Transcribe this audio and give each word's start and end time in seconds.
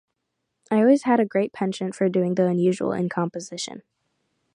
I 0.71 0.77
always 0.77 1.03
had 1.03 1.19
a 1.19 1.27
great 1.27 1.53
penchant 1.53 1.93
for 1.93 2.09
doing 2.09 2.33
the 2.33 2.47
unusual 2.47 2.91
in 2.91 3.07
composition. 3.07 3.83